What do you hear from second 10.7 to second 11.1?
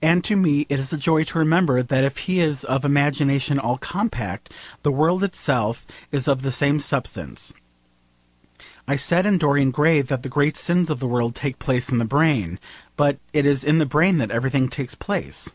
of the